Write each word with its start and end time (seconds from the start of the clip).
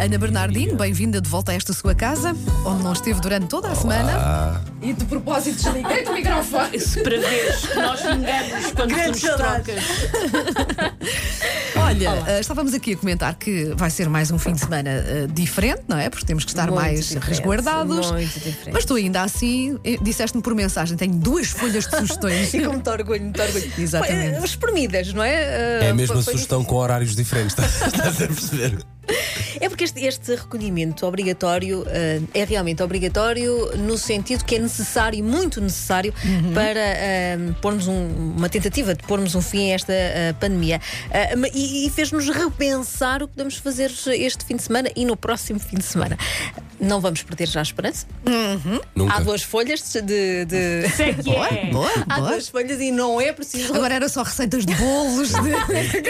Ana 0.00 0.16
Bernardino, 0.16 0.76
bem-vinda 0.76 1.20
de 1.20 1.28
volta 1.28 1.50
a 1.50 1.54
esta 1.56 1.72
sua 1.72 1.92
casa, 1.92 2.34
onde 2.64 2.84
não 2.84 2.92
esteve 2.92 3.20
durante 3.20 3.46
toda 3.48 3.68
a 3.68 3.74
semana. 3.74 4.62
E 4.80 4.92
de 4.92 5.04
propósito, 5.06 5.56
desliguei 5.56 6.04
o 6.04 6.12
microfone. 6.12 6.78
Se 6.78 7.02
para 7.02 7.18
veres 7.18 7.56
que 7.66 7.74
nós 7.74 8.00
vingamos 8.00 8.72
quando 8.76 8.88
tu 8.90 8.94
Grande 8.94 9.08
nos 9.10 9.20
saudades. 9.20 9.74
trocas. 9.74 10.92
Olha, 11.76 12.24
eh, 12.28 12.40
estávamos 12.40 12.74
aqui 12.74 12.92
a 12.92 12.96
comentar 12.96 13.34
que 13.34 13.72
vai 13.76 13.90
ser 13.90 14.08
mais 14.08 14.30
um 14.30 14.38
fim 14.38 14.52
de 14.52 14.60
semana 14.60 14.88
eh, 14.90 15.26
diferente, 15.32 15.82
não 15.88 15.98
é? 15.98 16.08
Porque 16.08 16.24
temos 16.24 16.44
que 16.44 16.50
estar 16.52 16.68
Muito 16.68 16.76
mais 16.80 17.00
diferente, 17.08 17.28
resguardados. 17.28 18.10
muito 18.12 18.34
diferente. 18.34 18.70
Mas 18.72 18.84
tu 18.84 18.94
ainda 18.94 19.22
assim, 19.22 19.78
eh, 19.84 19.96
disseste-me 20.00 20.42
por 20.42 20.54
mensagem, 20.54 20.96
tenho 20.96 21.14
duas 21.14 21.48
folhas 21.48 21.86
de 21.86 21.96
sugestões. 21.96 22.54
E 22.58 22.60
com 22.64 22.72
muito 22.72 22.88
orgulho, 22.90 23.22
muito 23.22 23.42
orgulho. 23.42 23.72
Exatamente. 23.76 24.44
Espremidas, 24.44 25.12
não 25.12 25.22
é? 25.24 25.34
É 25.34 25.78
Eh, 25.86 25.90
a 25.90 25.94
mesma 25.94 26.14
foi- 26.14 26.22
foi 26.24 26.32
sugestão 26.34 26.62
com 26.64 26.76
horários 26.76 27.16
diferentes, 27.16 27.56
estás 27.58 28.22
a 28.22 28.26
perceber? 28.28 28.78
É 29.60 29.68
porque 29.68 29.84
este, 29.84 30.04
este 30.04 30.34
recolhimento 30.34 31.06
obrigatório 31.06 31.84
eh, 31.88 32.20
é 32.34 32.44
realmente 32.44 32.82
obrigatório 32.82 33.70
no 33.78 33.96
sentido 33.98 34.44
que 34.44 34.56
é 34.56 34.58
necessário, 34.58 35.22
muito 35.24 35.60
necessário, 35.60 36.12
para 36.54 36.80
eh, 36.80 37.38
pormos 37.62 37.86
um- 37.88 38.34
uma 38.36 38.48
tentativa 38.48 38.94
de 38.94 39.02
pormos 39.04 39.34
um 39.34 39.42
fim 39.42 39.70
a 39.70 39.74
esta 39.74 39.92
eh, 39.92 40.32
pandemia. 40.40 40.80
E 41.54 41.86
e 41.86 41.90
fez-nos 41.90 42.28
repensar 42.28 43.22
o 43.22 43.28
que 43.28 43.34
podemos 43.34 43.56
fazer 43.56 43.90
este 44.14 44.44
fim 44.44 44.56
de 44.56 44.62
semana 44.62 44.90
e 44.96 45.04
no 45.04 45.16
próximo 45.16 45.58
fim 45.60 45.76
de 45.76 45.84
semana. 45.84 46.16
Não 46.80 47.00
vamos 47.00 47.22
perder 47.22 47.48
já 47.48 47.60
a 47.60 47.62
esperança. 47.62 48.06
Nunca. 48.94 49.14
Há 49.14 49.20
duas 49.20 49.42
folhas 49.42 49.82
de. 49.92 50.44
de- 50.44 50.88
Sei 50.96 51.14
que 51.14 51.22
Boa, 51.22 51.48
é. 51.48 51.66
boa, 51.70 51.90
Há 52.08 52.16
boa. 52.18 52.28
duas 52.30 52.48
folhas 52.48 52.80
e 52.80 52.90
não 52.90 53.20
é 53.20 53.32
preciso. 53.32 53.74
Agora 53.74 53.94
era 53.94 54.08
só 54.08 54.22
receitas 54.22 54.64
de 54.64 54.74
bolos, 54.74 55.28
de 55.30 55.50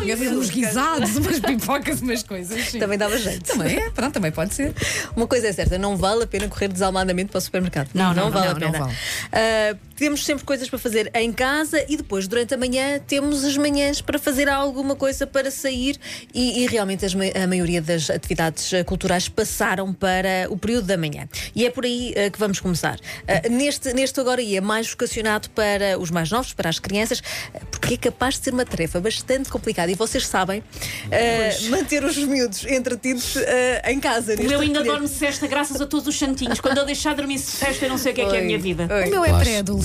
É, 0.00 0.04
Ia 0.04 0.14
haver 0.14 0.32
uns 0.32 0.50
guisados, 0.50 1.16
umas 1.16 1.40
pipocas, 1.40 2.00
umas 2.02 2.22
coisas. 2.22 2.64
sim. 2.68 2.78
Também 2.78 2.98
dava 2.98 3.16
jeito. 3.18 3.44
Também 3.44 3.76
é, 3.78 3.90
pronto, 3.90 4.12
também 4.12 4.30
pode 4.32 4.54
ser. 4.54 4.74
Uma 5.16 5.26
coisa 5.26 5.48
é 5.48 5.52
certa, 5.52 5.78
não 5.78 5.96
vale 5.96 6.24
a 6.24 6.26
pena 6.26 6.48
correr 6.48 6.68
desalmadamente 6.68 7.30
para 7.30 7.38
o 7.38 7.40
supermercado. 7.40 7.88
Não, 7.94 8.12
não, 8.14 8.30
vale 8.30 8.46
não, 8.46 8.50
a 8.56 8.58
não 8.60 8.72
pena. 8.72 8.78
vale. 8.84 8.96
Ah, 9.32 9.76
temos 9.96 10.24
sempre 10.24 10.44
coisas 10.44 10.68
para 10.68 10.78
fazer 10.78 11.10
em 11.14 11.32
casa 11.32 11.84
e 11.88 11.96
depois, 11.96 12.26
durante 12.26 12.54
a 12.54 12.56
manhã, 12.56 12.98
temos 13.06 13.44
as 13.44 13.56
manhãs 13.56 14.00
para 14.00 14.18
fazer 14.18 14.48
alguma 14.48 14.96
coisa 14.96 15.26
para 15.26 15.50
sair 15.50 15.98
e, 16.32 16.62
e 16.62 16.66
realmente 16.66 17.04
as 17.04 17.14
a 17.14 17.46
maioria 17.46 17.80
das 17.80 18.10
atividades 18.10 18.72
ah, 18.74 18.84
culturais 18.84 19.28
passaram 19.28 19.92
para 19.92 20.46
o 20.50 20.56
período 20.56 20.86
da 20.86 20.96
manhã. 20.96 21.28
E 21.54 21.64
é 21.64 21.70
por 21.70 21.84
aí 21.84 22.14
ah, 22.16 22.30
que 22.30 22.38
vamos 22.38 22.60
começar. 22.60 22.98
Ah, 23.26 23.48
neste, 23.48 23.92
neste 23.92 24.18
agora 24.20 24.42
é 24.42 24.60
mais 24.60 24.90
vocacionado 24.90 25.48
para 25.50 25.98
os 25.98 26.10
mais 26.10 26.30
novos, 26.30 26.52
para 26.52 26.68
as 26.68 26.78
crianças, 26.78 27.22
porque 27.70 27.94
é 27.94 27.96
capaz 27.96 28.38
de 28.38 28.44
ser 28.44 28.52
uma 28.52 28.64
tarefa 28.64 29.00
bastante 29.00 29.48
complicada 29.48 29.90
e 29.90 29.94
vocês 29.94 30.26
sabem 30.26 30.62
ah, 31.10 31.68
manter 31.70 32.04
os 32.04 32.16
miúdos 32.18 32.64
entretidos 32.66 33.36
em 33.84 34.00
casa. 34.00 34.34
O 34.34 34.42
meu 34.42 34.60
ainda 34.60 34.82
dorme 34.82 35.08
cesta 35.08 35.46
graças 35.46 35.80
a 35.80 35.86
todos 35.86 36.06
os 36.06 36.18
santinhos. 36.18 36.60
Quando 36.60 36.78
eu 36.78 36.84
deixar 36.84 37.10
de 37.10 37.16
dormir 37.16 37.38
sesta, 37.38 37.84
eu 37.84 37.88
não 37.88 37.98
sei 37.98 38.12
o 38.12 38.14
que 38.14 38.20
é 38.20 38.28
que 38.28 38.36
é 38.36 38.40
a 38.40 38.42
minha 38.42 38.58
vida. 38.58 38.88
Oi. 38.90 39.06
O 39.06 39.10
meu 39.10 39.24
é 39.24 39.32
Lá- 39.32 39.38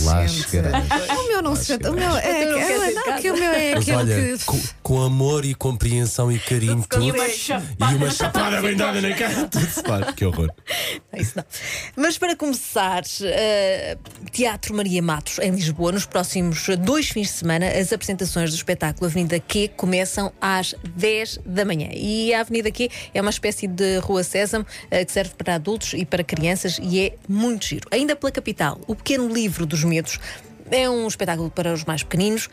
lá 0.06 0.24
pré-adolescente. 0.24 0.50
chegaremos. 0.50 0.90
O 1.20 1.28
meu 1.28 1.39
O 1.90 1.94
meu 1.94 2.16
é, 2.18 2.46
não 2.46 2.58
é, 2.60 2.92
não, 2.92 3.22
que 3.22 3.32
o 3.32 3.34
meu 3.38 3.52
é 3.52 3.76
Mas 3.76 3.84
aquele 3.90 3.98
olha, 3.98 4.38
que. 4.38 4.46
com, 4.46 4.60
com 4.84 5.02
amor 5.02 5.46
e 5.46 5.54
compreensão 5.54 6.32
e 6.32 6.40
carinho, 6.40 6.84
tudo. 6.90 7.04
E 7.06 7.12
uma 7.12 7.28
E 7.28 7.32
chapada. 7.32 7.96
uma 7.96 8.12
chapada 8.12 8.62
bem 8.62 8.76
dada 8.76 9.02
na 9.02 9.14
cara, 9.16 9.48
tudo 9.48 9.66
se 9.68 9.82
faz. 9.84 10.14
Que 10.16 10.26
horror. 10.26 10.52
Não, 11.14 11.20
Isso 11.22 11.34
não. 11.36 11.44
Mas 11.96 12.18
para 12.18 12.36
começar, 12.36 13.04
eh, 13.24 13.98
Teatro 14.32 14.74
Maria 14.76 15.02
Matos, 15.02 15.40
em 15.40 15.52
Lisboa, 15.52 15.92
nos 15.92 16.06
próximos 16.06 16.68
dois 16.80 17.10
fins 17.10 17.28
de 17.28 17.34
semana, 17.34 17.68
as 17.68 17.92
apresentações 17.94 18.50
do 18.52 18.56
espetáculo 18.56 19.06
Avenida 19.08 19.40
Q 19.40 19.70
começam 19.76 20.32
às 20.42 20.76
10 20.96 21.40
da 21.46 21.66
manhã. 21.66 21.90
E 21.94 22.34
a 22.34 22.42
Avenida 22.42 22.72
Q 22.72 22.90
é 23.14 23.22
uma 23.22 23.30
espécie 23.32 23.68
de 23.68 23.98
Rua 24.00 24.24
Sésamo 24.24 24.66
eh, 24.92 25.06
que 25.06 25.12
serve 25.12 25.32
para 25.38 25.56
adultos 25.56 25.94
e 25.94 26.06
para 26.06 26.24
crianças 26.24 26.80
e 26.82 27.00
é 27.00 27.14
muito 27.28 27.66
giro. 27.66 27.88
Ainda 27.92 28.16
pela 28.16 28.32
capital, 28.32 28.80
o 28.88 28.96
Pequeno 28.96 29.28
Livro 29.34 29.66
dos 29.66 29.84
Medos 29.84 30.20
é 30.72 30.90
um 30.90 31.08
espetáculo 31.08 31.50
para 31.50 31.74
os 31.74 31.84
mais 31.84 32.04
pequeninos. 32.04 32.50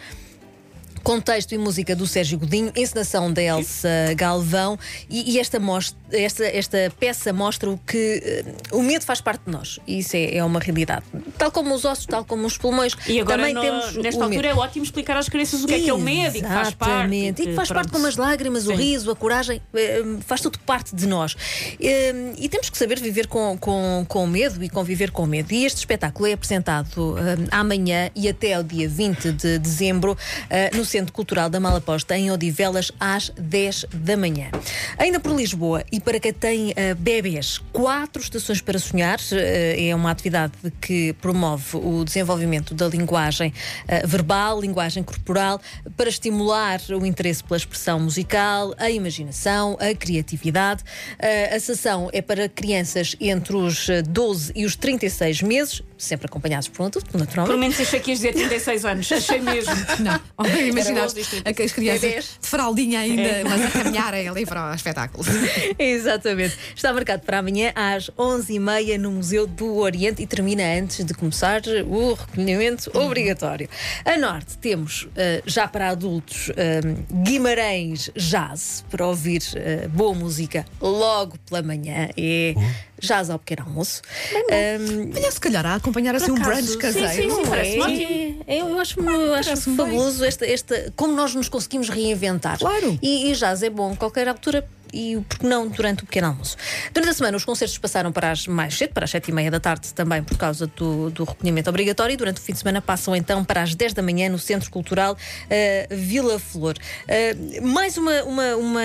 Com 1.07 1.21
texto 1.21 1.53
e 1.53 1.59
música 1.59 1.95
do 1.95 2.05
Sérgio 2.05 2.37
Godinho, 2.37 2.73
encenação 2.75 3.33
da 3.33 3.41
Elsa 3.41 3.89
Galvão, 4.17 4.77
e, 5.09 5.35
e 5.35 5.39
esta, 5.39 5.61
mostra, 5.61 5.97
esta, 6.11 6.45
esta 6.45 6.93
peça 6.99 7.33
mostra 7.33 7.71
o 7.71 7.79
que 7.79 8.21
eh, 8.25 8.45
o 8.73 8.83
medo 8.83 9.05
faz 9.05 9.21
parte 9.21 9.43
de 9.47 9.53
nós, 9.53 9.79
e 9.87 10.01
isso 10.01 10.17
é, 10.17 10.39
é 10.39 10.43
uma 10.43 10.59
realidade. 10.59 11.05
Tal 11.39 11.53
como 11.53 11.73
os 11.77 11.85
ossos, 11.85 12.07
tal 12.07 12.25
como 12.25 12.45
os 12.45 12.59
pulmões. 12.59 12.93
E 13.07 13.21
agora, 13.21 13.39
também 13.47 13.55
no- 13.55 13.61
temos 13.61 13.95
nesta 13.99 14.19
o 14.21 14.25
altura, 14.25 14.49
medo. 14.49 14.59
é 14.61 14.65
ótimo 14.65 14.85
explicar 14.85 15.17
às 15.17 15.29
crianças 15.29 15.63
o 15.63 15.69
que 15.69 15.75
é 15.75 15.79
que 15.79 15.89
é 15.89 15.95
o 15.95 15.99
medo 16.01 16.39
e 16.39 16.43
que 16.43 16.49
faz 16.49 16.75
parte. 16.75 16.91
Exatamente. 16.91 17.43
E 17.43 17.47
que 17.47 17.55
faz 17.55 17.69
parte 17.69 17.93
como 17.93 18.05
as 18.09 18.17
lágrimas, 18.17 18.67
o 18.67 18.71
Sim. 18.73 18.77
riso, 18.77 19.09
a 19.09 19.15
coragem, 19.15 19.63
eh, 19.75 20.03
faz 20.27 20.41
tudo 20.41 20.59
parte 20.59 20.93
de 20.97 21.07
nós. 21.07 21.37
Eh, 21.81 22.33
E 22.37 22.49
temos 22.49 22.69
que 22.69 22.77
saber 22.77 22.99
viver 22.99 23.29
com, 23.29 23.57
com, 23.57 24.05
com 24.09 24.25
o 24.25 24.27
medo 24.27 24.61
e 24.65 24.69
conviver 24.69 25.13
com 25.13 25.23
o 25.23 25.27
medo. 25.27 25.53
E 25.55 25.65
este 25.67 25.79
espetáculo 25.79 26.27
é 26.27 26.33
apresentado 26.33 27.15
amanhã 27.53 28.11
e 28.13 28.29
até 28.29 28.55
ao 28.55 28.65
dia 28.65 28.89
20 28.89 29.31
de 29.31 29.57
dezembro 29.61 30.19
no 30.75 30.85
Centro 30.85 30.96
Cultural 31.05 31.51
da 31.51 31.61
Malaposta, 31.61 32.17
em 32.17 32.31
Odivelas, 32.31 32.91
às 32.99 33.31
10 33.37 33.87
da 33.93 34.17
manhã. 34.17 34.49
Ainda 34.99 35.21
por 35.21 35.35
Lisboa, 35.37 35.85
e 35.93 36.01
para 36.01 36.19
quem 36.19 36.33
tem 36.33 36.73
eh, 36.75 36.95
bebés, 36.95 37.59
quatro 37.73 38.23
estações 38.23 38.61
para 38.63 38.79
sonhar, 38.79 39.19
eh, 39.33 39.89
é 39.89 39.95
uma 39.95 40.11
atividade 40.11 40.53
que 40.81 41.13
promove 41.21 41.77
o 41.77 42.05
desenvolvimento 42.05 42.75
da 42.75 42.89
linguagem 42.89 43.53
eh, 43.87 44.07
verbal, 44.07 44.61
linguagem 44.61 45.03
corporal, 45.03 45.61
para 45.97 46.09
estimular 46.09 46.81
o 46.91 47.05
interesse 47.05 47.45
pela 47.45 47.57
expressão 47.59 48.01
musical, 48.01 48.75
a 48.79 48.91
imaginação, 48.91 49.77
a 49.81 49.95
criatividade. 49.95 50.83
A 51.55 51.61
sessão 51.61 52.09
é 52.13 52.23
para 52.23 52.49
crianças 52.49 53.15
entre 53.21 53.55
os 53.57 53.89
eh, 53.89 54.03
12 54.03 54.53
e 54.55 54.65
os 54.65 54.77
36 54.77 55.43
meses, 55.43 55.83
sempre 55.99 56.27
acompanhados 56.27 56.69
por 56.69 56.83
um 56.83 56.87
adulto, 56.87 57.11
Por 57.11 57.19
naturalmente. 57.19 57.59
menos 57.59 57.81
achei 57.81 58.01
que 58.01 58.11
ias 58.11 58.19
dizer 58.21 58.33
36 58.35 58.85
anos. 58.85 59.13
Achei 59.13 59.41
mesmo. 59.41 59.75
Não, 60.01 60.21
disto. 61.15 61.63
as 61.63 61.73
crianças 61.73 62.39
de 62.41 62.49
fraldinha 62.49 63.01
ainda, 63.01 63.43
mas 63.49 63.65
a 63.65 63.71
caminharem 63.71 64.29
ali 64.29 64.47
para 64.47 64.71
o 64.71 64.75
espetáculo. 64.75 65.25
Exatamente. 65.79 66.57
Está 66.75 66.93
marcado 66.93 67.23
para 67.23 67.39
amanhã 67.39 67.73
às 67.75 68.11
11h30 68.11 68.99
no 68.99 69.13
Museu 69.13 69.47
do 69.47 69.77
Oriente 69.77 70.23
e 70.23 70.27
termina 70.27 70.63
antes 70.63 71.05
de 71.05 71.15
começar 71.15 71.63
o 71.87 72.15
recolhimento 72.15 72.91
obrigatório. 72.97 73.69
A 74.05 74.17
norte 74.17 74.59
temos, 74.59 75.09
eh, 75.17 75.43
já 75.47 75.67
para 75.69 75.89
adultos, 75.89 76.51
eh, 76.57 76.81
Guimarães 77.23 78.11
Jazz, 78.15 78.85
para 78.91 79.07
ouvir 79.07 79.43
eh, 79.55 79.89
boa 79.89 80.15
música 80.15 80.65
logo 80.81 81.39
pela 81.49 81.63
manhã. 81.63 82.09
É 82.17 82.55
jazz 83.01 83.31
ao 83.31 83.39
pequeno 83.39 83.69
almoço. 83.69 84.03
Um, 84.35 85.13
Olha, 85.15 85.31
se 85.31 85.41
calhar 85.41 85.65
a 85.67 85.75
acompanhar 85.75 86.15
assim 86.15 86.31
um 86.31 86.35
brunch 86.35 86.69
sim, 86.69 86.79
caseiro. 86.79 87.11
sim, 87.11 87.31
sim, 87.31 87.49
parece-me 87.49 87.83
ótimo. 87.83 88.45
é, 88.47 88.61
eu 88.61 88.79
acho, 88.79 89.01
eu 89.01 89.35
acho 89.35 89.57
fabuloso 89.57 90.25
esta, 90.25 90.47
esta, 90.47 90.93
como 90.97 91.15
nós 91.15 91.35
nos 91.35 91.49
conseguimos 91.49 91.89
reinventar. 91.89 92.59
Claro. 92.59 92.99
E, 93.03 93.31
e 93.31 93.35
jazz 93.35 93.63
é 93.63 93.71
bom 93.71 93.93
a 93.93 93.97
qualquer 93.97 94.29
altura. 94.29 94.67
E 94.93 95.21
porque 95.29 95.47
não 95.47 95.69
durante 95.69 96.05
o 96.05 96.07
pequeno 96.07 96.29
almoço? 96.29 96.57
Durante 96.93 97.11
a 97.11 97.15
semana, 97.15 97.37
os 97.37 97.45
concertos 97.45 97.77
passaram 97.77 98.13
para 98.13 98.31
as 98.31 98.47
mais 98.47 98.77
cedo, 98.77 98.93
para 98.93 99.05
as 99.05 99.11
sete 99.11 99.31
e 99.31 99.35
meia 99.35 99.51
da 99.51 99.61
tarde, 99.61 99.93
também 99.93 100.23
por 100.23 100.39
causa 100.39 100.67
do, 100.69 101.11
do 101.11 101.25
recolhimento 101.25 101.69
obrigatório. 101.69 102.15
E 102.15 102.17
durante 102.17 102.39
o 102.39 102.41
fim 102.41 102.53
de 102.53 102.61
semana, 102.61 102.81
passam 102.81 103.15
então 103.15 103.45
para 103.45 103.63
as 103.63 103.75
10 103.75 103.93
da 103.95 104.03
manhã 104.03 104.29
no 104.29 104.39
Centro 104.39 104.71
Cultural 104.71 105.17
eh, 105.51 105.87
Vila 105.91 106.39
Flor. 106.39 106.77
Eh, 107.09 107.37
mais 107.61 107.99
uma, 107.99 108.23
uma, 108.23 108.57
uma, 108.57 108.81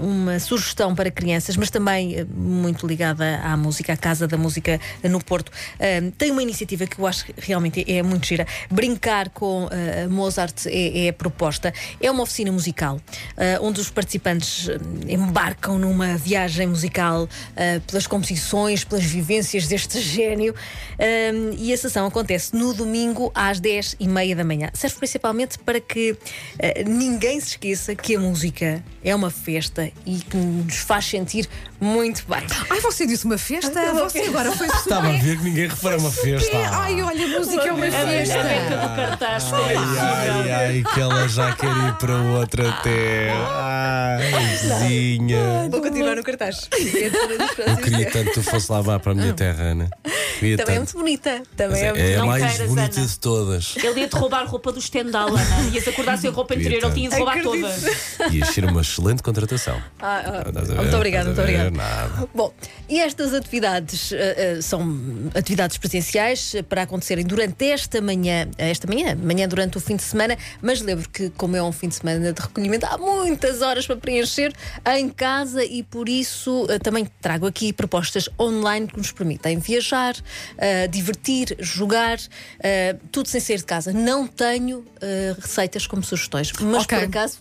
uma 0.00 0.38
sugestão 0.38 0.94
para 0.94 1.10
crianças, 1.10 1.56
mas 1.56 1.70
também 1.70 2.16
eh, 2.16 2.24
muito 2.24 2.86
ligada 2.86 3.40
à 3.42 3.56
música, 3.56 3.92
à 3.92 3.96
Casa 3.96 4.26
da 4.26 4.36
Música 4.36 4.80
eh, 5.02 5.08
no 5.08 5.22
Porto. 5.22 5.52
Eh, 5.78 6.10
tem 6.16 6.30
uma 6.30 6.42
iniciativa 6.42 6.86
que 6.86 6.98
eu 6.98 7.06
acho 7.06 7.24
que 7.24 7.34
realmente 7.38 7.84
é 7.90 8.02
muito 8.02 8.26
gira. 8.26 8.46
Brincar 8.70 9.30
com 9.30 9.68
eh, 9.70 10.06
Mozart 10.06 10.66
é, 10.66 11.06
é 11.06 11.08
a 11.10 11.12
proposta. 11.12 11.72
É 12.00 12.10
uma 12.10 12.22
oficina 12.22 12.52
musical, 12.52 13.00
eh, 13.36 13.58
onde 13.60 13.80
os 13.80 13.90
participantes 13.90 14.68
embarcam 15.08 15.78
numa 15.78 16.16
viagem 16.16 16.66
musical 16.66 17.28
eh, 17.56 17.80
pelas 17.86 18.06
composições, 18.06 18.84
pelas 18.84 19.04
vivências 19.04 19.66
deste 19.66 20.00
gênio. 20.00 20.54
Eh, 20.98 21.32
e 21.58 21.72
a 21.72 21.76
sessão 21.76 22.06
acontece 22.06 22.54
no 22.54 22.72
domingo 22.74 23.30
às 23.34 23.60
10 23.60 23.96
e 23.98 24.08
meia 24.08 24.34
da 24.34 24.44
manhã. 24.44 24.70
Serve 24.72 24.96
principalmente 24.96 25.58
para 25.58 25.80
que 25.80 26.16
ninguém 26.86 27.40
se 27.40 27.48
esqueça 27.48 27.94
que 27.94 28.16
a 28.16 28.20
música 28.20 28.82
é 29.02 29.14
uma 29.14 29.30
festa 29.30 29.87
e 30.06 30.16
que 30.20 30.36
nos 30.36 30.76
faz 30.76 31.04
sentir 31.06 31.48
muito 31.80 32.24
bem. 32.28 32.44
Ai, 32.70 32.80
você 32.80 33.06
disse 33.06 33.24
uma 33.24 33.38
festa? 33.38 33.92
Você 33.94 34.20
agora 34.20 34.52
foi 34.52 34.66
Estava 34.78 35.08
a 35.08 35.12
ver 35.12 35.36
que 35.38 35.44
ninguém 35.44 35.68
reparou 35.68 36.00
uma 36.00 36.10
festa. 36.10 36.56
Ai, 36.72 37.02
olha, 37.02 37.24
a 37.24 37.38
música 37.38 37.62
é 37.62 37.72
uma 37.72 37.86
A 37.86 37.90
festa. 37.90 38.38
do 38.38 38.96
cartaz. 38.96 39.52
Ai, 39.52 39.76
ai, 39.76 40.52
ai, 40.52 40.84
que 40.94 41.00
ela 41.00 41.28
já 41.28 41.52
quer 41.54 41.70
ir 41.70 41.94
para 41.94 42.14
outra 42.16 42.72
terra. 42.82 44.18
Ai, 44.18 44.56
vizinha. 44.56 45.68
Vou 45.70 45.80
continuar 45.80 46.16
no 46.16 46.22
cartaz. 46.24 46.68
Eu 46.72 47.76
queria 47.76 48.10
tanto 48.10 48.26
que 48.30 48.34
tu 48.34 48.42
fosse 48.42 48.70
lá 48.70 48.98
para 48.98 49.12
a 49.12 49.14
minha 49.14 49.32
terra, 49.32 49.62
Ana. 49.64 49.90
Queria 50.02 50.17
Também 50.56 50.76
é 50.76 50.78
muito 50.78 50.92
bonita. 50.92 51.42
Também 51.56 51.82
é, 51.82 51.86
é, 51.86 51.92
muito 51.92 52.02
é 52.02 52.16
a 52.16 52.24
mais 52.26 52.44
queiras, 52.44 52.68
bonita 52.68 53.00
Ana. 53.00 53.06
de 53.06 53.18
todas. 53.18 53.76
Ele 53.76 54.00
ia-te 54.00 54.16
roubar 54.16 54.46
roupa 54.46 54.72
do 54.72 54.78
estendal, 54.78 55.28
Ana. 55.28 55.68
Ias 55.72 55.88
acordar 55.88 56.18
sem 56.18 56.30
roupa 56.30 56.54
interior, 56.54 56.84
ele 56.84 56.94
tinha 56.94 57.10
de 57.10 57.16
roubar 57.16 57.38
Acredito. 57.38 57.68
toda. 58.16 58.34
Ia 58.34 58.44
ser 58.46 58.64
uma 58.64 58.80
excelente 58.80 59.22
contratação. 59.22 59.80
Ah, 60.00 60.42
ah, 60.46 60.60
ver? 60.60 60.76
muito 60.76 60.96
obrigada, 60.96 61.26
muito 61.26 61.40
obrigada. 61.40 61.70
Nada. 61.70 62.28
Bom, 62.34 62.52
e 62.88 62.98
estas 63.00 63.34
atividades 63.34 64.12
eh, 64.12 64.56
eh, 64.56 64.62
são 64.62 65.30
atividades 65.34 65.76
presenciais 65.78 66.54
para 66.68 66.82
acontecerem 66.82 67.24
durante 67.24 67.64
esta 67.66 68.00
manhã, 68.00 68.48
eh, 68.56 68.70
esta 68.70 68.86
manhã, 68.86 69.16
manhã 69.16 69.48
durante 69.48 69.76
o 69.76 69.80
fim 69.80 69.96
de 69.96 70.02
semana, 70.02 70.36
mas 70.62 70.80
lembro 70.80 71.08
que, 71.08 71.30
como 71.30 71.56
é 71.56 71.62
um 71.62 71.72
fim 71.72 71.88
de 71.88 71.96
semana 71.96 72.32
de 72.32 72.40
recolhimento, 72.40 72.86
há 72.86 72.96
muitas 72.98 73.62
horas 73.62 73.86
para 73.86 73.96
preencher 73.96 74.52
em 74.96 75.08
casa 75.08 75.64
e 75.64 75.82
por 75.82 76.08
isso 76.08 76.66
eh, 76.68 76.78
também 76.78 77.08
trago 77.20 77.46
aqui 77.46 77.72
propostas 77.72 78.28
online 78.38 78.86
que 78.86 78.96
nos 78.96 79.12
permitem 79.12 79.58
viajar, 79.58 80.14
eh, 80.56 80.86
divertir, 80.88 81.56
jogar, 81.58 82.18
eh, 82.60 82.96
tudo 83.12 83.28
sem 83.28 83.40
sair 83.40 83.58
de 83.58 83.64
casa. 83.64 83.92
Não 83.92 84.26
tenho 84.26 84.84
eh, 85.00 85.34
receitas 85.38 85.86
como 85.86 86.02
sugestões, 86.02 86.52
mas 86.60 86.84
Ok. 86.84 86.98
por 86.98 87.04
acaso. 87.08 87.38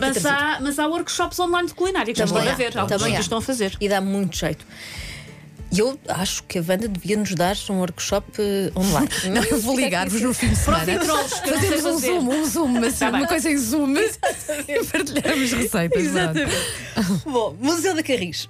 Mas 0.00 0.24
há, 0.24 0.58
mas 0.60 0.78
há 0.78 0.86
workshops 0.86 1.38
online 1.38 1.68
de 1.68 1.74
culinária 1.74 2.12
que 2.12 2.18
já 2.18 2.24
estão 2.24 2.40
a 2.40 2.54
ver. 2.54 2.76
Alguns 2.78 2.98
também 3.02 3.18
estão 3.20 3.38
a 3.38 3.42
fazer. 3.42 3.76
E 3.80 3.88
dá 3.88 4.00
muito 4.00 4.36
jeito. 4.36 4.66
E 5.72 5.80
eu 5.80 5.98
acho 6.08 6.44
que 6.44 6.58
a 6.58 6.62
Wanda 6.66 6.86
devia 6.86 7.16
nos 7.16 7.34
dar 7.34 7.56
um 7.68 7.74
workshop 7.80 8.26
eh, 8.38 8.70
online. 8.78 9.08
Não, 9.34 9.42
eu 9.42 9.60
vou 9.60 9.76
ligar-vos 9.76 10.20
no 10.20 10.32
fim 10.32 10.48
de 10.50 10.56
semana. 10.56 10.86
Fazemos 11.00 11.84
um 11.84 11.98
zoom, 11.98 12.30
um 12.30 12.44
zoom, 12.46 12.78
assim, 12.84 12.98
Tá 13.00 13.10
bem. 13.10 13.20
uma 13.20 13.26
coisa 13.28 13.50
em 13.50 13.56
zoom 13.58 13.94
e 13.98 14.84
partilhamos 14.86 15.52
receitas. 15.52 16.02
Exatamente. 16.04 16.54
Bom, 17.24 17.56
Museu 17.60 17.94
da 17.94 18.02
Carris. 18.04 18.48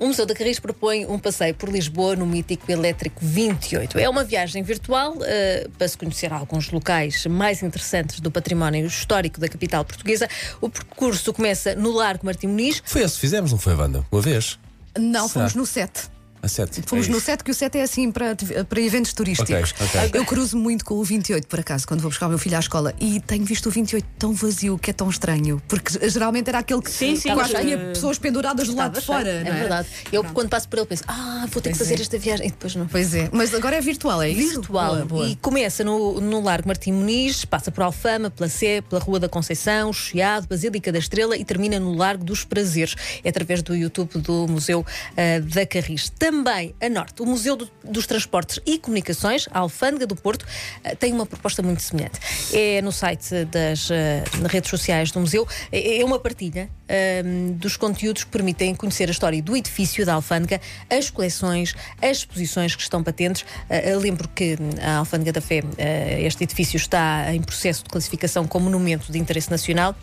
O 0.00 0.06
Museu 0.06 0.24
da 0.24 0.34
Carris 0.34 0.58
propõe 0.58 1.04
um 1.04 1.18
passeio 1.18 1.54
por 1.54 1.68
Lisboa 1.68 2.16
no 2.16 2.24
mítico 2.24 2.72
Elétrico 2.72 3.18
28. 3.20 3.98
É 3.98 4.08
uma 4.08 4.24
viagem 4.24 4.62
virtual 4.62 5.14
eh, 5.20 5.68
para 5.76 5.86
se 5.86 5.98
conhecer 5.98 6.32
alguns 6.32 6.70
locais 6.70 7.26
mais 7.26 7.62
interessantes 7.62 8.18
do 8.18 8.30
património 8.30 8.86
histórico 8.86 9.38
da 9.38 9.46
capital 9.46 9.84
portuguesa. 9.84 10.26
O 10.58 10.70
percurso 10.70 11.34
começa 11.34 11.74
no 11.74 11.92
Largo 11.92 12.24
Martim 12.24 12.46
Muniz. 12.46 12.82
Foi 12.82 13.02
esse 13.02 13.16
que 13.16 13.20
fizemos, 13.20 13.52
não 13.52 13.58
foi, 13.58 13.74
Wanda? 13.74 14.02
Uma 14.10 14.22
vez? 14.22 14.58
Não, 14.98 15.28
fomos 15.28 15.52
Será? 15.52 15.60
no 15.60 15.66
7. 15.66 16.19
A 16.42 16.48
sete. 16.48 16.82
Fomos 16.86 17.06
É 17.06 17.10
no 17.10 17.18
isso. 17.18 17.26
7, 17.26 17.44
que 17.44 17.50
o 17.50 17.54
7 17.54 17.78
é 17.78 17.82
assim 17.82 18.10
para, 18.10 18.34
para 18.68 18.80
eventos 18.80 19.12
turísticos. 19.12 19.72
Ok, 19.72 19.86
ok. 20.06 20.10
Eu 20.14 20.24
cruzo 20.24 20.56
muito 20.56 20.84
com 20.84 20.94
o 20.94 21.04
28, 21.04 21.46
por 21.46 21.60
acaso, 21.60 21.86
quando 21.86 22.00
vou 22.00 22.10
buscar 22.10 22.26
o 22.26 22.28
meu 22.30 22.38
filho 22.38 22.56
à 22.56 22.60
escola. 22.60 22.94
E 22.98 23.20
tenho 23.20 23.44
visto 23.44 23.66
o 23.66 23.70
28 23.70 24.06
tão 24.18 24.32
vazio 24.32 24.78
que 24.78 24.90
é 24.90 24.92
tão 24.92 25.10
estranho. 25.10 25.60
Porque 25.68 26.08
geralmente 26.08 26.48
era 26.48 26.58
aquele 26.60 26.80
que, 26.80 26.90
Sim, 26.90 27.14
sim, 27.16 27.22
que 27.22 27.28
eu 27.28 27.40
acho 27.40 27.50
que 27.50 27.56
mas, 27.56 27.64
tinha 27.66 27.78
pessoas 27.78 28.18
penduradas 28.18 28.68
do 28.68 28.74
lado 28.76 28.98
de 28.98 29.04
fora. 29.04 29.44
não 29.44 29.50
é 29.52 29.58
verdade. 29.58 29.88
Eu, 30.10 30.24
quando 30.24 30.48
passo 30.48 30.66
por 30.68 30.78
ele, 30.78 30.86
penso: 30.86 31.04
ah, 31.06 31.46
vou 31.50 31.60
ter 31.60 31.70
que 31.72 31.76
Pois 31.76 31.88
fazer 31.88 31.98
é. 31.98 32.02
esta 32.02 32.18
viagem. 32.18 32.46
E 32.46 32.50
depois 32.50 32.74
não. 32.74 32.86
Pois 32.86 33.14
é, 33.14 33.28
mas 33.32 33.54
agora 33.54 33.76
é 33.76 33.80
virtual, 33.80 34.22
é 34.22 34.30
isso? 34.30 34.60
virtual 34.60 34.94
Boa, 34.94 35.04
boa. 35.04 35.28
e 35.28 35.36
começa 35.36 35.84
no, 35.84 36.20
no 36.20 36.40
Largo 36.42 36.68
Martim 36.68 36.92
Muniz, 36.92 37.44
passa 37.44 37.70
por 37.70 37.82
Alfama, 37.82 38.30
pela 38.30 38.48
Sé, 38.48 38.80
pela 38.82 39.00
Rua 39.00 39.20
da 39.20 39.28
Conceição, 39.28 39.92
Chiado, 39.92 40.46
Basílica 40.48 40.90
da 40.90 40.98
Estrela 40.98 41.36
e 41.36 41.44
termina 41.44 41.78
no 41.78 41.94
Largo 41.94 42.24
dos 42.24 42.44
Prazeres. 42.44 42.94
É 43.22 43.28
através 43.28 43.62
do 43.62 43.74
YouTube 43.74 44.18
do 44.20 44.46
Museu 44.48 44.84
ah, 45.16 45.40
da 45.40 45.66
Carris. 45.66 46.10
Também 46.30 46.76
a 46.80 46.88
norte, 46.88 47.20
o 47.22 47.26
Museu 47.26 47.56
do- 47.56 47.68
dos 47.82 48.06
Transportes 48.06 48.60
e 48.64 48.78
Comunicações, 48.78 49.48
a 49.50 49.58
Alfândega 49.58 50.06
do 50.06 50.14
Porto, 50.14 50.46
ah, 50.84 50.94
tem 50.94 51.12
uma 51.12 51.26
proposta 51.26 51.60
muito 51.60 51.82
semelhante. 51.82 52.20
É 52.52 52.80
no 52.80 52.92
site 52.92 53.44
das 53.46 53.88
nas 54.40 54.52
redes 54.52 54.70
sociais 54.70 55.10
do 55.10 55.18
museu, 55.18 55.44
é 55.72 55.98
é 56.00 56.04
uma 56.04 56.20
partilha 56.20 56.70
ah, 56.88 56.92
dos 57.56 57.76
conteúdos 57.76 58.22
que 58.22 58.30
permitem 58.30 58.76
conhecer 58.76 59.08
a 59.08 59.10
história 59.10 59.42
do 59.42 59.56
edifício 59.56 60.06
da 60.06 60.14
Alfândega, 60.14 60.60
as 60.88 61.10
coleções, 61.10 61.74
as 62.00 62.18
exposições 62.18 62.76
que 62.76 62.82
estão 62.82 63.02
patentes. 63.02 63.44
Eu 63.68 63.98
lembro 63.98 64.28
que 64.28 64.56
a 64.80 64.98
Alfândega 64.98 65.32
da 65.32 65.40
Fé, 65.40 65.64
ah, 65.78 66.20
este 66.20 66.44
edifício 66.44 66.76
está 66.76 67.34
em 67.34 67.42
processo 67.42 67.82
de 67.82 67.90
classificação 67.90 68.46
como 68.46 68.66
monumento 68.66 69.10
de 69.10 69.18
interesse 69.18 69.50
nacional. 69.50 69.96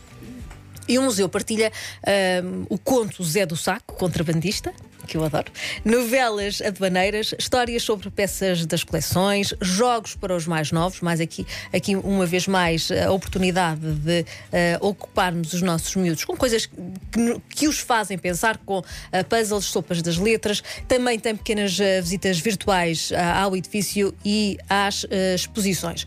E 0.89 0.97
o 0.97 1.01
museu 1.01 1.27
partilha 1.27 1.69
ahm, 2.06 2.65
o 2.69 2.77
conto 2.77 3.21
Zé 3.21 3.45
do 3.45 3.57
Saco, 3.57 3.95
contrabandista, 3.95 4.73
que 5.07 5.18
eu 5.18 5.24
adoro, 5.24 5.51
novelas 5.83 6.62
aduaneiras, 6.62 7.33
histórias 7.39 7.81
sobre 7.83 8.09
peças 8.12 8.65
das 8.65 8.83
coleções, 8.83 9.54
jogos 9.62 10.15
para 10.15 10.36
os 10.36 10.45
mais 10.45 10.71
novos, 10.71 11.01
mais 11.01 11.21
aqui, 11.21 11.48
aqui 11.74 11.95
uma 11.95 12.25
vez 12.25 12.48
mais 12.48 12.92
a 12.92 13.12
oportunidade 13.12 13.94
de 13.94 14.25
ah, 14.51 14.77
ocuparmos 14.81 15.54
os 15.54 15.62
nossos 15.62 15.95
miúdos 15.95 16.25
com 16.25 16.36
coisas 16.36 16.65
que, 16.65 17.42
que 17.50 17.68
os 17.68 17.80
fazem 17.80 18.18
pensar, 18.18 18.57
com 18.57 18.83
ah, 19.12 19.24
puzzles, 19.24 19.65
sopas 19.65 20.01
das 20.01 20.18
letras. 20.18 20.62
Também 20.88 21.18
tem 21.18 21.36
pequenas 21.36 21.80
ah, 21.80 22.01
visitas 22.01 22.39
virtuais 22.39 23.12
ao 23.42 23.56
edifício 23.56 24.13
e 24.25 24.57
às 24.69 25.06
exposições. 25.36 26.06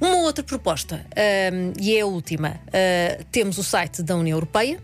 Uma 0.00 0.16
outra 0.16 0.42
proposta, 0.42 1.06
ahm, 1.16 1.72
e 1.80 1.96
é 1.96 2.00
a 2.00 2.06
última, 2.06 2.60
temos 3.30 3.56
o 3.58 3.62
site 3.62 4.02
da 4.02 4.16
União 4.16 4.36
Europeia. 4.36 4.80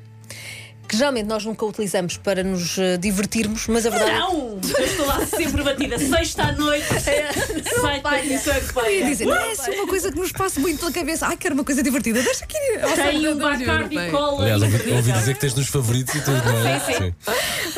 Que 0.88 0.96
geralmente 0.96 1.26
nós 1.26 1.44
nunca 1.44 1.66
utilizamos 1.66 2.16
para 2.16 2.42
nos 2.42 2.78
ah, 2.78 2.96
divertirmos, 2.98 3.66
mas 3.68 3.84
a 3.84 3.90
verdade 3.90 4.10
é 4.10 4.18
Não! 4.18 4.58
Eu 4.78 4.84
estou 4.84 5.06
lá 5.06 5.24
sempre 5.26 5.62
batida. 5.62 5.98
Sexta 5.98 6.44
à 6.44 6.52
noite. 6.52 6.86
Site 6.88 8.02
da 8.02 8.18
Comissão 8.18 8.54
Ia 8.54 8.60
Europeia. 8.60 9.04
dizer, 9.04 9.24
não 9.26 9.36
é 9.36 9.52
assim 9.52 9.70
uma 9.72 9.86
coisa 9.86 10.10
que 10.10 10.18
nos 10.18 10.32
passa 10.32 10.58
muito 10.60 10.78
pela 10.80 10.90
cabeça. 10.92 11.26
Ai, 11.26 11.36
quero 11.36 11.54
uma 11.54 11.64
coisa 11.64 11.82
divertida. 11.82 12.22
Deixa 12.22 12.44
aqui 12.44 12.56
Tem 12.96 13.28
um 13.28 13.36
Bacardi. 13.36 14.10
Cola. 14.10 14.42
Aliás, 14.42 14.62
ouvi 14.62 15.12
dizer 15.12 15.34
que 15.34 15.40
tens 15.40 15.54
nos 15.54 15.68
favoritos 15.68 16.14
e 16.14 16.20
tudo, 16.22 16.42
não 16.42 16.66
é? 16.66 16.80
Sim, 16.80 16.94
sim. 16.94 17.14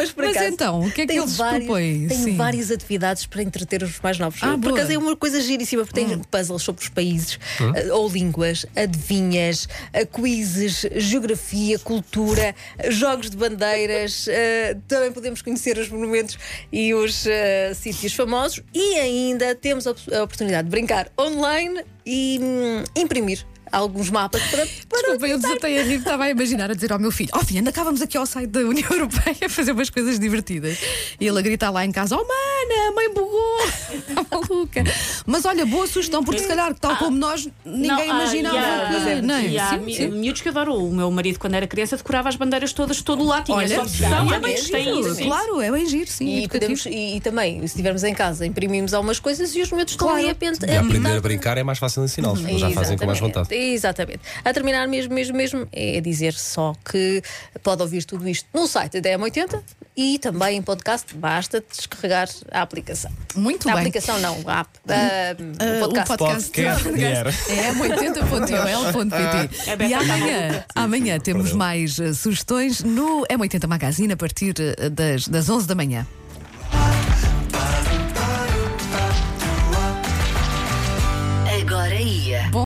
Mas, 0.00 0.12
por 0.12 0.25
Mas 0.25 0.37
acaso, 0.37 0.52
então, 0.55 0.81
o 0.81 0.91
que 0.91 1.02
é 1.02 1.06
que 1.06 1.12
tem 1.12 1.17
eles 1.19 1.37
vários- 1.37 1.64
propõem? 1.67 2.08
Tem 2.08 2.19
Sim. 2.19 2.37
várias 2.37 2.70
atividades 2.70 3.26
para 3.26 3.43
entreter 3.43 3.82
os 3.82 4.00
mais 4.00 4.19
novos. 4.19 4.41
Ah, 4.43 4.52
por 4.52 4.58
boa. 4.58 4.73
Hum. 4.73 4.76
acaso 4.76 4.93
é 4.93 4.99
uma 4.99 5.17
coisa 5.17 5.41
giríssima, 5.41 5.85
porque 5.85 6.05
tem 6.05 6.19
puzzles 6.19 6.62
sobre 6.62 6.82
os 6.82 6.88
países, 6.88 7.38
eh, 7.76 7.93
ou 7.93 8.08
línguas, 8.08 8.64
adivinhas, 8.75 9.69
eh, 9.93 10.05
quizzes, 10.06 10.87
geografia, 10.97 11.79
cultura, 11.79 12.55
jogos 12.88 13.29
de 13.31 13.37
bandeiras. 13.37 14.26
eh, 14.29 14.76
também 14.88 15.12
podemos 15.12 15.43
conhecer 15.43 15.76
os 15.79 15.88
monumentos 15.88 16.38
e 16.73 16.94
os 16.94 17.26
eh, 17.26 17.73
sítios 17.75 18.14
famosos. 18.14 18.62
E 18.75 18.94
ainda 18.94 19.55
temos 19.55 19.87
a, 19.87 19.91
a 19.91 20.23
oportunidade 20.23 20.64
de 20.64 20.70
brincar 20.70 21.11
online 21.19 21.82
e 22.06 22.38
hum, 22.43 22.85
imprimir 22.96 23.44
alguns 23.72 24.11
mapas 24.11 24.43
para. 24.43 24.67
para 24.88 25.00
Desculpa, 25.00 25.26
eu 25.28 25.38
desatei 25.38 25.78
a 25.81 25.82
rir, 25.82 25.99
estava 25.99 26.25
a 26.25 26.31
imaginar 26.31 26.70
a 26.70 26.75
dizer 26.75 26.93
ao 26.93 26.99
meu 26.99 27.11
filho: 27.11 27.31
Ó 27.34 27.40
filho, 27.40 27.61
anda 27.61 27.72
cá, 27.72 27.82
vamos 27.84 28.00
aqui 28.02 28.17
ao 28.17 28.26
site 28.26 28.49
da 28.49 28.61
União 28.61 28.88
Europeia 28.90 29.37
a 29.44 29.49
fazer 29.49 29.72
umas 29.72 29.90
coisas 29.90 30.19
divertidas. 30.19 30.78
E 31.20 31.26
ele 31.26 31.38
a 31.38 31.43
gritar 31.43 31.70
lá 31.70 31.84
em 31.84 31.93
casa: 31.93 32.17
Oh, 32.17 32.25
mana, 32.26 32.88
a 32.88 32.93
mãe 32.93 33.08
bugou, 33.14 33.58
está 33.94 34.25
maluca. 34.31 34.84
Mas 35.26 35.44
olha, 35.44 35.64
boa 35.67 35.87
sugestão, 35.87 36.22
porque 36.25 36.40
se 36.40 36.49
calhar, 36.49 36.75
tal 36.75 36.96
como 36.96 37.17
nós, 37.17 37.49
ninguém 37.64 37.88
Não, 37.88 38.00
ah, 38.00 38.05
imaginava 38.06 38.56
yeah, 38.56 39.02
que. 39.02 39.08
é 39.11 39.22
não 39.22 39.34
é? 39.34 39.46
E 39.46 39.58
há 39.58 39.70
Sim, 39.70 39.94
sim. 39.94 40.08
miúdos 40.08 40.41
que 40.43 40.48
adoram. 40.48 40.77
O 40.77 40.93
meu 40.94 41.10
marido, 41.10 41.39
quando 41.39 41.55
era 41.55 41.67
criança, 41.67 41.96
decorava 41.96 42.29
as 42.29 42.36
bandeiras 42.36 42.72
todas 42.72 42.96
de 42.96 43.05
todo 43.05 43.22
o 43.22 43.27
lado. 43.27 43.44
Tinha 43.44 43.56
Olha, 43.56 43.81
Há 43.81 44.48
é 44.48 44.55
que 44.55 44.70
têm 44.70 45.03
giro. 45.03 45.17
Claro, 45.17 45.60
é 45.60 45.70
bem 45.70 45.86
giro, 45.86 46.10
sim. 46.10 46.44
E, 46.44 46.48
podemos, 46.48 46.86
e, 46.86 47.17
e 47.17 47.20
também, 47.20 47.58
se 47.60 47.67
estivermos 47.67 48.05
em 48.05 48.15
casa, 48.15 48.46
imprimimos 48.46 48.94
algumas 48.94 49.19
coisas 49.19 49.55
e 49.55 49.60
os 49.60 49.70
miúdos 49.70 49.93
estão 49.93 50.08
Claro. 50.08 50.22
ali 50.22 50.31
a 50.31 50.34
pensar. 50.34 50.69
E 50.69 50.77
aprender 50.77 51.17
a 51.17 51.20
brincar 51.20 51.58
é 51.58 51.62
mais 51.62 51.79
fácil 51.79 52.05
ensiná-los, 52.05 52.41
eles 52.41 52.60
já 52.60 52.70
fazem 52.70 52.96
com 52.96 53.06
mais 53.06 53.19
vontade. 53.20 53.48
Exatamente. 53.60 54.20
A 54.44 54.52
terminar 54.52 54.86
mesmo, 54.88 55.14
mesmo, 55.14 55.36
mesmo, 55.36 55.69
é 55.72 56.00
dizer 56.00 56.32
só 56.34 56.74
que 56.90 57.22
pode 57.62 57.82
ouvir 57.82 58.05
tudo 58.05 58.29
isto 58.29 58.48
no 58.52 58.67
site 58.67 59.00
da 59.00 59.10
M80 59.10 59.60
e 59.96 60.19
também 60.19 60.56
em 60.56 60.62
podcast, 60.62 61.14
basta 61.14 61.62
descarregar 61.69 62.29
a 62.50 62.62
aplicação. 62.62 63.10
Muito 63.34 63.69
a 63.69 63.72
bem. 63.72 63.81
aplicação 63.81 64.19
não, 64.20 64.36
a 64.46 64.60
app, 64.60 64.70
ah, 64.88 65.36
Ah, 65.58 65.86
o 65.86 65.88
podcast. 66.06 66.17
Podcast, 66.17 66.88
mulher. 66.88 67.26
É 67.26 67.72
m80.ol.pt. 67.72 69.70
É 69.70 69.86
E 69.86 69.90
tá 69.90 69.98
amanhã, 70.00 70.64
amanhã 70.74 71.19
temos 71.19 71.52
mais 71.52 71.98
eh, 71.98 72.12
sugestões 72.12 72.82
no 72.82 73.26
M80 73.26 73.67
Magazine 73.67 74.12
a 74.12 74.17
partir 74.17 74.55
eh, 74.58 74.88
das, 74.88 75.29
das 75.29 75.48
11 75.48 75.67
da 75.67 75.74
manhã. 75.74 76.06